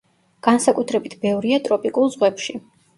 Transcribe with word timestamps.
განსაკუთრებით 0.47 1.15
ბევრია 1.27 1.63
ტროპიკულ 1.69 2.15
ზღვებში. 2.19 2.63